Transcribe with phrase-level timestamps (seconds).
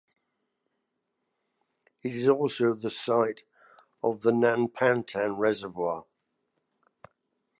[2.01, 3.43] It is also the site
[4.01, 6.05] of the Nanpantan Reservoir.